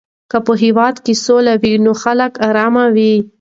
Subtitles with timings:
[0.31, 3.13] که په هېواد کې سوله وي نو خلک آرامه وي.